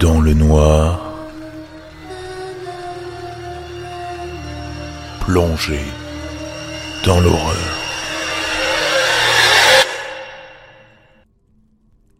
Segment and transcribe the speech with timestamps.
[0.00, 1.26] Dans le noir,
[5.20, 5.80] plongé
[7.04, 7.56] dans l'horreur.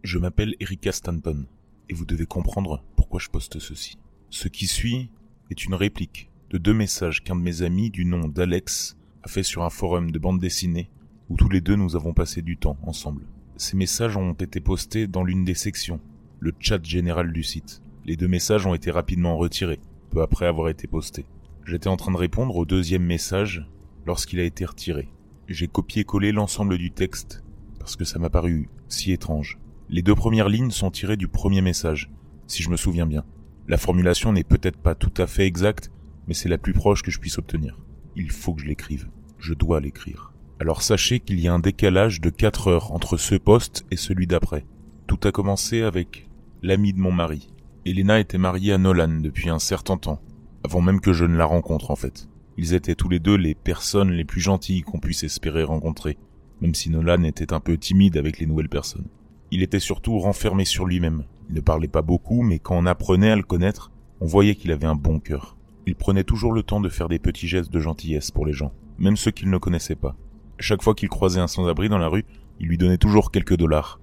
[0.03, 1.45] Je m'appelle Erika Stanton,
[1.87, 3.97] et vous devez comprendre pourquoi je poste ceci.
[4.29, 5.09] Ce qui suit
[5.49, 9.43] est une réplique de deux messages qu'un de mes amis du nom d'Alex a fait
[9.43, 10.89] sur un forum de bande dessinée
[11.29, 13.25] où tous les deux nous avons passé du temps ensemble.
[13.55, 16.01] Ces messages ont été postés dans l'une des sections,
[16.39, 17.81] le chat général du site.
[18.05, 21.25] Les deux messages ont été rapidement retirés, peu après avoir été postés.
[21.65, 23.67] J'étais en train de répondre au deuxième message
[24.05, 25.09] lorsqu'il a été retiré.
[25.47, 27.43] J'ai copié-collé l'ensemble du texte
[27.77, 29.59] parce que ça m'a paru si étrange.
[29.89, 32.09] Les deux premières lignes sont tirées du premier message,
[32.47, 33.23] si je me souviens bien.
[33.67, 35.91] La formulation n'est peut-être pas tout à fait exacte,
[36.27, 37.77] mais c'est la plus proche que je puisse obtenir.
[38.15, 39.09] Il faut que je l'écrive.
[39.39, 40.33] Je dois l'écrire.
[40.59, 44.27] Alors sachez qu'il y a un décalage de 4 heures entre ce poste et celui
[44.27, 44.65] d'après.
[45.07, 46.28] Tout a commencé avec
[46.61, 47.49] l'ami de mon mari.
[47.85, 50.21] Elena était mariée à Nolan depuis un certain temps,
[50.65, 52.27] avant même que je ne la rencontre en fait.
[52.57, 56.17] Ils étaient tous les deux les personnes les plus gentilles qu'on puisse espérer rencontrer,
[56.61, 59.07] même si Nolan était un peu timide avec les nouvelles personnes.
[59.51, 61.23] Il était surtout renfermé sur lui-même.
[61.49, 64.71] Il ne parlait pas beaucoup, mais quand on apprenait à le connaître, on voyait qu'il
[64.71, 65.55] avait un bon cœur.
[65.87, 68.73] Il prenait toujours le temps de faire des petits gestes de gentillesse pour les gens,
[68.99, 70.15] même ceux qu'il ne connaissait pas.
[70.59, 72.25] Chaque fois qu'il croisait un sans-abri dans la rue,
[72.59, 73.99] il lui donnait toujours quelques dollars.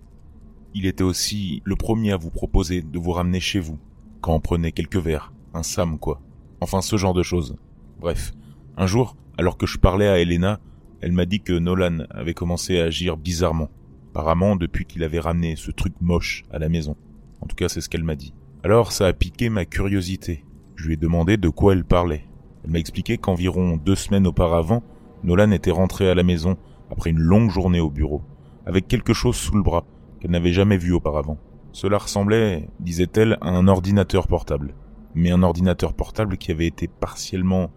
[0.78, 3.78] Il était aussi le premier à vous proposer de vous ramener chez vous,
[4.20, 6.20] quand on prenait quelques verres, un sam quoi.
[6.60, 7.56] Enfin ce genre de choses.
[7.98, 8.34] Bref,
[8.77, 10.60] un jour, alors que je parlais à Elena,
[11.00, 13.70] elle m'a dit que Nolan avait commencé à agir bizarrement.
[14.10, 16.94] Apparemment depuis qu'il avait ramené ce truc moche à la maison.
[17.40, 18.34] En tout cas c'est ce qu'elle m'a dit.
[18.62, 20.44] Alors ça a piqué ma curiosité.
[20.74, 22.27] Je lui ai demandé de quoi elle parlait.
[22.64, 24.83] Elle m'a expliqué qu'environ deux semaines auparavant,
[25.24, 26.58] Nolan était rentré à la maison
[26.90, 28.20] après une longue journée au bureau,
[28.66, 29.86] avec quelque chose sous le bras
[30.29, 31.39] n'avait jamais vu auparavant.
[31.73, 34.75] Cela ressemblait, disait-elle, à un ordinateur portable,
[35.14, 37.70] mais un ordinateur portable qui avait été partiellement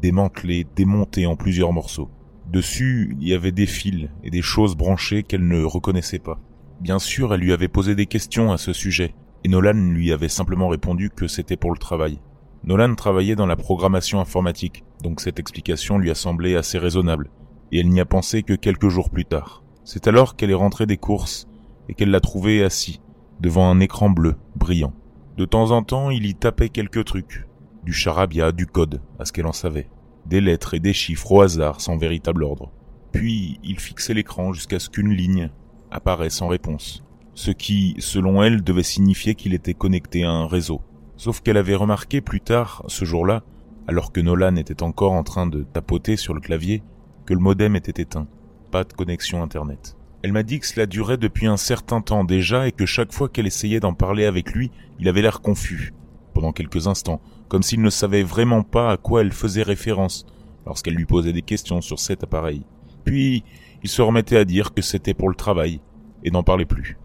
[0.00, 2.10] démantelé, démonté en plusieurs morceaux.
[2.50, 6.40] Dessus, il y avait des fils et des choses branchées qu'elle ne reconnaissait pas.
[6.80, 10.28] Bien sûr, elle lui avait posé des questions à ce sujet, et Nolan lui avait
[10.28, 12.18] simplement répondu que c'était pour le travail.
[12.64, 17.30] Nolan travaillait dans la programmation informatique, donc cette explication lui a semblé assez raisonnable,
[17.72, 19.62] et elle n'y a pensé que quelques jours plus tard.
[19.84, 21.46] C'est alors qu'elle est rentrée des courses
[21.88, 23.00] et qu'elle l'a trouvé assis,
[23.40, 24.92] devant un écran bleu, brillant.
[25.36, 27.46] De temps en temps, il y tapait quelques trucs,
[27.84, 29.88] du charabia, du code, à ce qu'elle en savait,
[30.26, 32.70] des lettres et des chiffres au hasard sans véritable ordre.
[33.12, 35.50] Puis il fixait l'écran jusqu'à ce qu'une ligne
[35.90, 40.80] apparaisse en réponse, ce qui, selon elle, devait signifier qu'il était connecté à un réseau.
[41.16, 43.42] Sauf qu'elle avait remarqué plus tard, ce jour-là,
[43.86, 46.82] alors que Nolan était encore en train de tapoter sur le clavier,
[47.26, 48.26] que le modem était éteint.
[48.70, 49.96] Pas de connexion Internet.
[50.24, 53.28] Elle m'a dit que cela durait depuis un certain temps déjà et que chaque fois
[53.28, 55.92] qu'elle essayait d'en parler avec lui, il avait l'air confus,
[56.32, 60.24] pendant quelques instants, comme s'il ne savait vraiment pas à quoi elle faisait référence
[60.64, 62.62] lorsqu'elle lui posait des questions sur cet appareil.
[63.04, 63.44] Puis,
[63.82, 65.82] il se remettait à dire que c'était pour le travail,
[66.22, 66.96] et n'en parlait plus.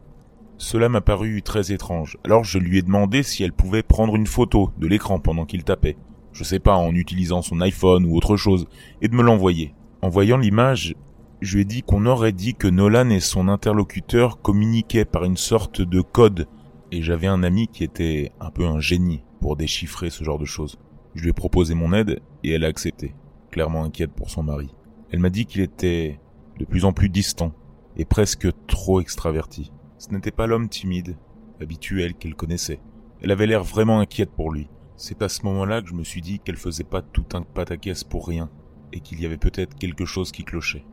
[0.57, 4.28] Cela m'a paru très étrange, alors je lui ai demandé si elle pouvait prendre une
[4.28, 5.97] photo de l'écran pendant qu'il tapait,
[6.31, 8.66] je sais pas, en utilisant son iPhone ou autre chose,
[9.01, 9.74] et de me l'envoyer.
[10.01, 10.96] En voyant l'image,
[11.41, 15.38] je lui ai dit qu'on aurait dit que Nolan et son interlocuteur communiquaient par une
[15.38, 16.47] sorte de code,
[16.91, 20.45] et j'avais un ami qui était un peu un génie pour déchiffrer ce genre de
[20.45, 20.77] choses.
[21.16, 23.16] Je lui ai proposé mon aide, et elle a accepté,
[23.51, 24.75] clairement inquiète pour son mari.
[25.11, 26.19] Elle m'a dit qu'il était
[26.59, 27.53] de plus en plus distant,
[27.95, 29.71] et presque trop extraverti.
[29.97, 31.16] Ce n'était pas l'homme timide,
[31.61, 32.81] habituel qu'elle connaissait.
[33.21, 34.67] Elle avait l'air vraiment inquiète pour lui.
[34.97, 38.03] C'est à ce moment-là que je me suis dit qu'elle faisait pas tout un pataquès
[38.03, 38.50] pour rien,
[38.91, 40.83] et qu'il y avait peut-être quelque chose qui clochait.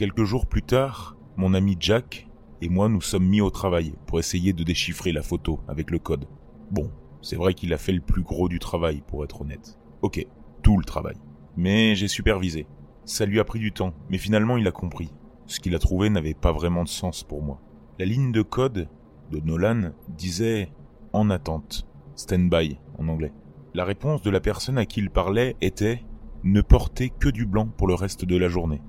[0.00, 2.26] Quelques jours plus tard, mon ami Jack
[2.62, 5.98] et moi nous sommes mis au travail pour essayer de déchiffrer la photo avec le
[5.98, 6.24] code.
[6.70, 6.90] Bon,
[7.20, 9.78] c'est vrai qu'il a fait le plus gros du travail pour être honnête.
[10.00, 10.26] Ok,
[10.62, 11.16] tout le travail.
[11.58, 12.66] Mais j'ai supervisé.
[13.04, 15.12] Ça lui a pris du temps, mais finalement il a compris.
[15.44, 17.60] Ce qu'il a trouvé n'avait pas vraiment de sens pour moi.
[17.98, 18.88] La ligne de code
[19.30, 20.72] de Nolan disait
[21.12, 23.34] en attente, stand-by en anglais.
[23.74, 26.02] La réponse de la personne à qui il parlait était
[26.42, 28.80] ne porter que du blanc pour le reste de la journée.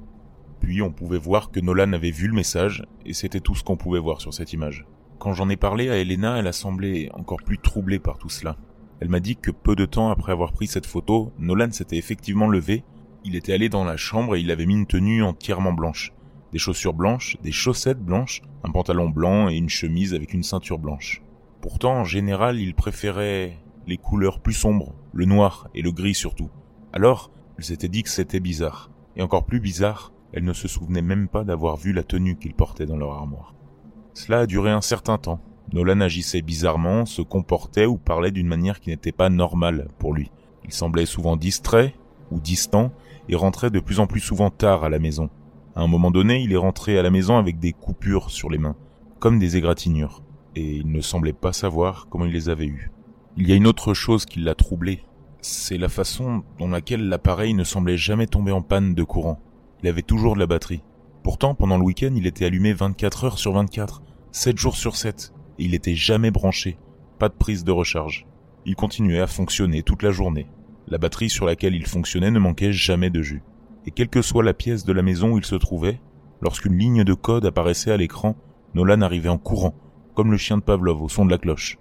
[0.61, 3.75] Puis on pouvait voir que Nolan avait vu le message et c'était tout ce qu'on
[3.75, 4.85] pouvait voir sur cette image.
[5.19, 8.55] Quand j'en ai parlé à Elena, elle a semblé encore plus troublée par tout cela.
[9.01, 12.47] Elle m'a dit que peu de temps après avoir pris cette photo, Nolan s'était effectivement
[12.47, 12.85] levé,
[13.25, 16.13] il était allé dans la chambre et il avait mis une tenue entièrement blanche
[16.51, 20.79] des chaussures blanches, des chaussettes blanches, un pantalon blanc et une chemise avec une ceinture
[20.79, 21.21] blanche.
[21.61, 23.57] Pourtant, en général, il préférait
[23.87, 26.49] les couleurs plus sombres, le noir et le gris surtout.
[26.93, 28.91] Alors, elle s'était dit que c'était bizarre.
[29.15, 32.53] Et encore plus bizarre, elle ne se souvenait même pas d'avoir vu la tenue qu'il
[32.53, 33.53] portait dans leur armoire.
[34.13, 35.39] Cela a duré un certain temps,
[35.73, 40.29] Nolan agissait bizarrement, se comportait ou parlait d'une manière qui n'était pas normale pour lui.
[40.65, 41.95] Il semblait souvent distrait
[42.29, 42.91] ou distant
[43.29, 45.29] et rentrait de plus en plus souvent tard à la maison.
[45.75, 48.57] À un moment donné, il est rentré à la maison avec des coupures sur les
[48.57, 48.75] mains,
[49.19, 50.21] comme des égratignures,
[50.55, 52.91] et il ne semblait pas savoir comment il les avait eues.
[53.37, 55.05] Il y a une autre chose qui l'a troublé,
[55.39, 59.39] c'est la façon dont laquelle l'appareil ne semblait jamais tomber en panne de courant.
[59.83, 60.83] Il avait toujours de la batterie.
[61.23, 64.01] Pourtant, pendant le week-end, il était allumé 24 heures sur 24,
[64.31, 66.77] 7 jours sur 7, et il était jamais branché,
[67.19, 68.27] pas de prise de recharge.
[68.65, 70.47] Il continuait à fonctionner toute la journée.
[70.87, 73.43] La batterie sur laquelle il fonctionnait ne manquait jamais de jus
[73.85, 75.99] et quelle que soit la pièce de la maison où il se trouvait,
[76.41, 78.35] lorsqu'une ligne de code apparaissait à l'écran,
[78.73, 79.75] Nolan arrivait en courant,
[80.13, 81.77] comme le chien de Pavlov au son de la cloche.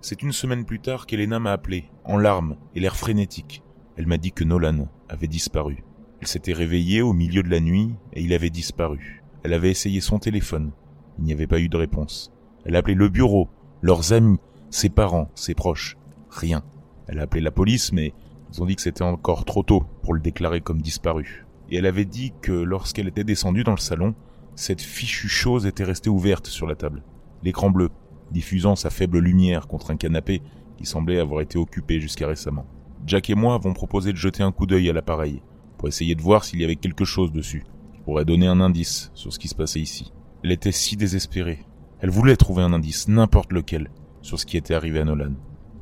[0.00, 3.62] C'est une semaine plus tard qu'Elena m'a appelé, en larmes et l'air frénétique.
[3.96, 5.84] Elle m'a dit que Nolan avait disparu.
[6.24, 9.22] Elle s'était réveillée au milieu de la nuit et il avait disparu.
[9.42, 10.70] Elle avait essayé son téléphone.
[11.18, 12.32] Il n'y avait pas eu de réponse.
[12.64, 13.50] Elle a appelé le bureau,
[13.82, 14.38] leurs amis,
[14.70, 15.98] ses parents, ses proches.
[16.30, 16.62] Rien.
[17.08, 18.14] Elle a appelé la police, mais
[18.50, 21.44] ils ont dit que c'était encore trop tôt pour le déclarer comme disparu.
[21.68, 24.14] Et elle avait dit que lorsqu'elle était descendue dans le salon,
[24.54, 27.02] cette fichue chose était restée ouverte sur la table.
[27.42, 27.90] L'écran bleu,
[28.30, 30.40] diffusant sa faible lumière contre un canapé
[30.78, 32.64] qui semblait avoir été occupé jusqu'à récemment.
[33.06, 35.42] Jack et moi avons proposé de jeter un coup d'œil à l'appareil,
[35.84, 39.10] pour essayer de voir s'il y avait quelque chose dessus, qui pourrait donner un indice
[39.12, 40.14] sur ce qui se passait ici.
[40.42, 41.58] Elle était si désespérée.
[42.00, 43.90] Elle voulait trouver un indice, n'importe lequel,
[44.22, 45.34] sur ce qui était arrivé à Nolan.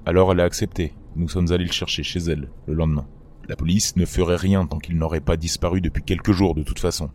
[0.05, 3.07] Alors elle a accepté, nous sommes allés le chercher chez elle, le lendemain.
[3.49, 6.81] La police ne ferait rien tant qu'il n'aurait pas disparu depuis quelques jours de toute
[6.81, 7.11] façon.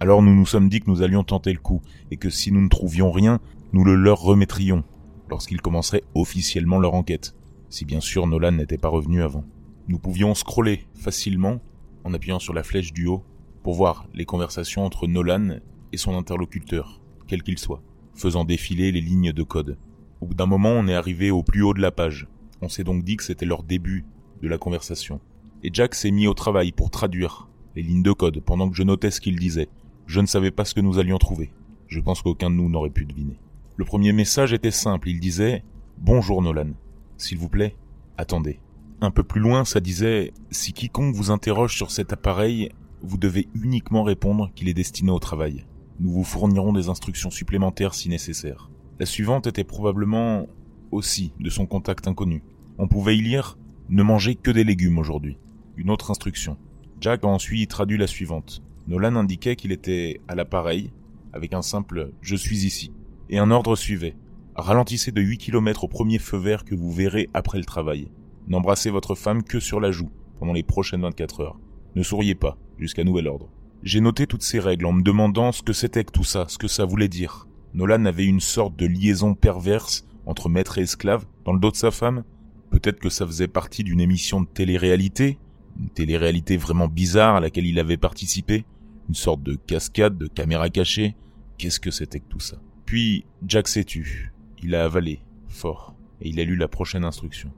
[0.00, 2.62] Alors nous nous sommes dit que nous allions tenter le coup, et que si nous
[2.62, 3.38] ne trouvions rien,
[3.72, 4.82] nous le leur remettrions,
[5.30, 7.36] lorsqu'ils commenceraient officiellement leur enquête,
[7.68, 9.44] si bien sûr Nolan n'était pas revenu avant.
[9.86, 11.60] Nous pouvions scroller facilement,
[12.08, 13.22] en appuyant sur la flèche du haut,
[13.62, 15.58] pour voir les conversations entre Nolan
[15.92, 17.82] et son interlocuteur, quel qu'il soit,
[18.14, 19.76] faisant défiler les lignes de code.
[20.20, 22.26] Au bout d'un moment, on est arrivé au plus haut de la page,
[22.62, 24.06] on s'est donc dit que c'était leur début
[24.42, 25.20] de la conversation.
[25.62, 28.82] Et Jack s'est mis au travail pour traduire les lignes de code pendant que je
[28.82, 29.68] notais ce qu'il disait.
[30.06, 31.52] Je ne savais pas ce que nous allions trouver.
[31.88, 33.38] Je pense qu'aucun de nous n'aurait pu deviner.
[33.76, 35.62] Le premier message était simple, il disait
[35.98, 36.70] Bonjour Nolan.
[37.16, 37.76] S'il vous plaît,
[38.16, 38.60] attendez.
[39.00, 43.48] Un peu plus loin, ça disait Si quiconque vous interroge sur cet appareil, vous devez
[43.54, 45.66] uniquement répondre qu'il est destiné au travail.
[46.00, 48.70] Nous vous fournirons des instructions supplémentaires si nécessaire.
[48.98, 50.48] La suivante était probablement
[50.90, 52.42] aussi de son contact inconnu.
[52.78, 53.56] On pouvait y lire
[53.88, 55.38] Ne mangez que des légumes aujourd'hui.
[55.76, 56.56] Une autre instruction.
[57.00, 58.64] Jack a ensuite traduit la suivante.
[58.88, 60.90] Nolan indiquait qu'il était à l'appareil,
[61.32, 62.92] avec un simple Je suis ici.
[63.30, 64.16] Et un ordre suivait.
[64.56, 68.08] Ralentissez de 8 km au premier feu vert que vous verrez après le travail.
[68.48, 71.58] N'embrassez votre femme que sur la joue pendant les prochaines 24 heures.
[71.94, 73.50] Ne souriez pas jusqu'à nouvel ordre.
[73.82, 76.58] J'ai noté toutes ces règles en me demandant ce que c'était que tout ça, ce
[76.58, 77.46] que ça voulait dire.
[77.74, 81.76] Nolan avait une sorte de liaison perverse entre maître et esclave dans le dos de
[81.76, 82.24] sa femme
[82.70, 85.38] Peut-être que ça faisait partie d'une émission de télé-réalité,
[85.78, 88.64] une télé-réalité vraiment bizarre à laquelle il avait participé,
[89.08, 91.16] une sorte de cascade de caméra cachée.
[91.56, 92.58] Qu'est-ce que c'était que tout ça?
[92.84, 94.32] Puis Jack s'est tu.
[94.62, 97.50] Il a avalé, fort, et il a lu la prochaine instruction.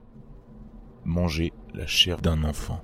[1.05, 2.83] Manger la chair d'un enfant.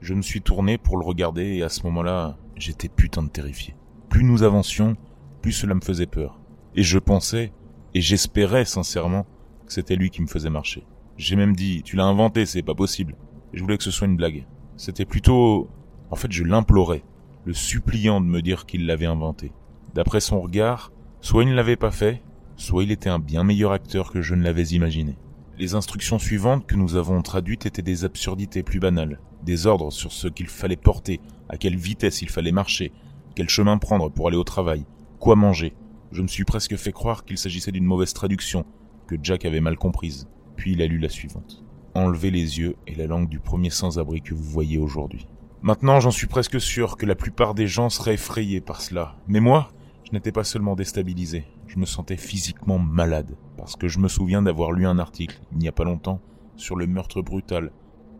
[0.00, 3.74] Je me suis tourné pour le regarder et à ce moment-là, j'étais putain de terrifié.
[4.08, 4.96] Plus nous avancions,
[5.42, 6.38] plus cela me faisait peur.
[6.76, 7.52] Et je pensais,
[7.92, 9.26] et j'espérais sincèrement,
[9.66, 10.86] que c'était lui qui me faisait marcher.
[11.16, 13.16] J'ai même dit, tu l'as inventé, c'est pas possible.
[13.52, 14.46] je voulais que ce soit une blague.
[14.76, 15.68] C'était plutôt...
[16.10, 17.02] En fait, je l'implorais,
[17.44, 19.50] le suppliant de me dire qu'il l'avait inventé.
[19.96, 22.22] D'après son regard, soit il ne l'avait pas fait,
[22.56, 25.16] soit il était un bien meilleur acteur que je ne l'avais imaginé.
[25.58, 30.12] Les instructions suivantes que nous avons traduites étaient des absurdités plus banales, des ordres sur
[30.12, 32.92] ce qu'il fallait porter, à quelle vitesse il fallait marcher,
[33.34, 34.84] quel chemin prendre pour aller au travail,
[35.18, 35.72] quoi manger.
[36.12, 38.66] Je me suis presque fait croire qu'il s'agissait d'une mauvaise traduction,
[39.06, 40.28] que Jack avait mal comprise.
[40.56, 41.64] Puis il a lu la suivante.
[41.94, 45.26] Enlevez les yeux et la langue du premier sans-abri que vous voyez aujourd'hui.
[45.62, 49.16] Maintenant, j'en suis presque sûr que la plupart des gens seraient effrayés par cela.
[49.26, 49.72] Mais moi,
[50.06, 54.40] je n'étais pas seulement déstabilisé, je me sentais physiquement malade, parce que je me souviens
[54.40, 56.20] d'avoir lu un article, il n'y a pas longtemps,
[56.54, 57.72] sur le meurtre brutal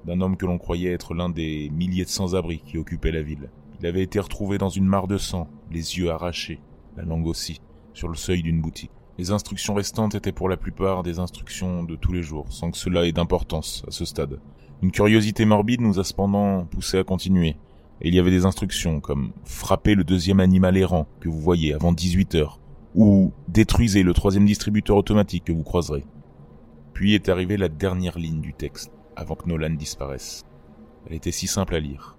[0.04, 3.50] d'un homme que l'on croyait être l'un des milliers de sans-abri qui occupaient la ville.
[3.80, 6.60] Il avait été retrouvé dans une mare de sang, les yeux arrachés,
[6.96, 7.60] la langue aussi,
[7.94, 8.90] sur le seuil d'une boutique.
[9.18, 12.78] Les instructions restantes étaient pour la plupart des instructions de tous les jours, sans que
[12.78, 14.40] cela ait d'importance à ce stade.
[14.82, 17.56] Une curiosité morbide nous a cependant poussé à continuer,
[18.02, 21.92] il y avait des instructions comme frapper le deuxième animal errant que vous voyez avant
[21.92, 22.60] 18 heures,
[22.94, 26.04] ou détruisez le troisième distributeur automatique que vous croiserez.
[26.92, 30.44] Puis est arrivée la dernière ligne du texte, avant que Nolan disparaisse.
[31.06, 32.16] Elle était si simple à lire.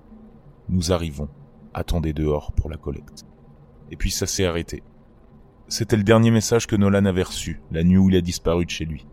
[0.69, 1.29] Nous arrivons.
[1.73, 3.25] Attendez dehors pour la collecte.
[3.91, 4.83] Et puis ça s'est arrêté.
[5.67, 8.69] C'était le dernier message que Nolan avait reçu, la nuit où il a disparu de
[8.69, 9.05] chez lui.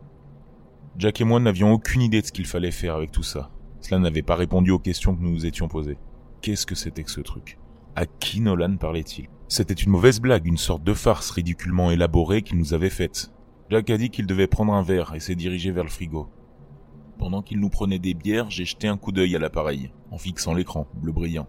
[0.97, 3.50] Jack et moi n'avions aucune idée de ce qu'il fallait faire avec tout ça.
[3.80, 5.99] Cela n'avait pas répondu aux questions que nous nous étions posées.
[6.45, 7.59] Qu'est-ce que c'était que ce truc?
[7.97, 9.31] À qui Nolan parlait-il?
[9.49, 13.33] C'était une mauvaise blague, une sorte de farce ridiculement élaborée qu'il nous avait faite.
[13.71, 16.29] Jack a dit qu'il devait prendre un verre et s'est dirigé vers le frigo.
[17.17, 20.53] Pendant qu'il nous prenait des bières, j'ai jeté un coup d'œil à l'appareil, en fixant
[20.53, 21.49] l'écran, bleu brillant.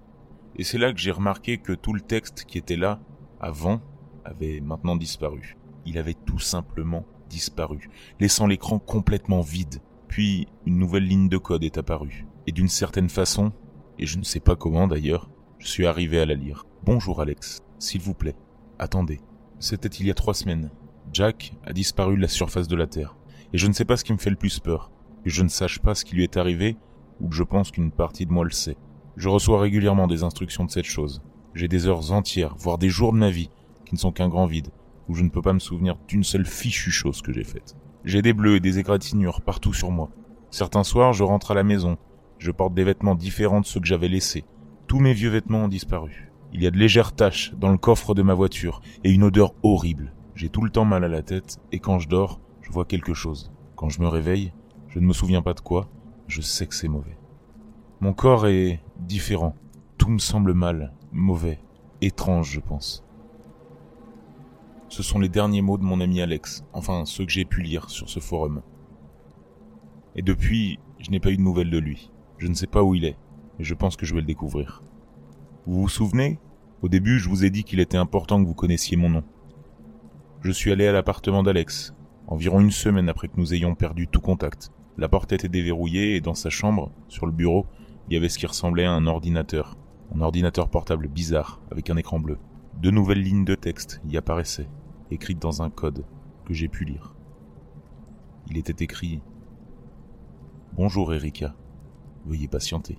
[0.55, 3.01] Et c'est là que j'ai remarqué que tout le texte qui était là,
[3.41, 3.81] avant,
[4.23, 5.57] avait maintenant disparu.
[5.85, 7.89] Il avait tout simplement disparu,
[8.21, 9.81] laissant l'écran complètement vide.
[10.07, 12.25] Puis une nouvelle ligne de code est apparue.
[12.47, 13.51] Et d'une certaine façon,
[13.99, 16.65] et je ne sais pas comment d'ailleurs, je suis arrivé à la lire.
[16.83, 18.35] Bonjour Alex, s'il vous plaît,
[18.79, 19.19] attendez.
[19.59, 20.71] C'était il y a trois semaines.
[21.13, 23.15] Jack a disparu de la surface de la Terre.
[23.53, 24.91] Et je ne sais pas ce qui me fait le plus peur.
[25.23, 26.75] Que je ne sache pas ce qui lui est arrivé,
[27.21, 28.77] ou que je pense qu'une partie de moi le sait.
[29.15, 31.21] Je reçois régulièrement des instructions de cette chose.
[31.53, 33.49] J'ai des heures entières, voire des jours de ma vie,
[33.85, 34.69] qui ne sont qu'un grand vide,
[35.07, 37.75] où je ne peux pas me souvenir d'une seule fichue chose que j'ai faite.
[38.03, 40.09] J'ai des bleus et des égratignures partout sur moi.
[40.51, 41.97] Certains soirs, je rentre à la maison.
[42.37, 44.45] Je porte des vêtements différents de ceux que j'avais laissés.
[44.87, 46.31] Tous mes vieux vêtements ont disparu.
[46.53, 49.53] Il y a de légères taches dans le coffre de ma voiture et une odeur
[49.63, 50.13] horrible.
[50.35, 53.13] J'ai tout le temps mal à la tête et quand je dors, je vois quelque
[53.13, 53.51] chose.
[53.75, 54.53] Quand je me réveille,
[54.89, 55.89] je ne me souviens pas de quoi,
[56.27, 57.17] je sais que c'est mauvais.
[57.99, 59.55] Mon corps est différent.
[59.97, 61.59] Tout me semble mal, mauvais,
[62.01, 63.03] étrange, je pense.
[64.89, 67.89] Ce sont les derniers mots de mon ami Alex, enfin ceux que j'ai pu lire
[67.89, 68.61] sur ce forum.
[70.15, 72.11] Et depuis, je n'ai pas eu de nouvelles de lui.
[72.37, 73.17] Je ne sais pas où il est,
[73.59, 74.83] et je pense que je vais le découvrir.
[75.65, 76.39] Vous vous souvenez?
[76.81, 79.23] Au début, je vous ai dit qu'il était important que vous connaissiez mon nom.
[80.41, 81.95] Je suis allé à l'appartement d'Alex,
[82.27, 84.71] environ une semaine après que nous ayons perdu tout contact.
[84.97, 87.65] La porte était déverrouillée et dans sa chambre, sur le bureau,
[88.07, 89.75] il y avait ce qui ressemblait à un ordinateur.
[90.13, 92.37] Un ordinateur portable bizarre, avec un écran bleu.
[92.81, 94.69] Deux nouvelles lignes de texte y apparaissaient
[95.11, 96.05] écrite dans un code
[96.45, 97.15] que j'ai pu lire.
[98.49, 99.21] Il était écrit
[100.73, 101.55] Bonjour Erika,
[102.25, 102.97] veuillez patienter.